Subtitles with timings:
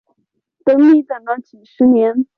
[0.65, 2.25] 等你等了几十年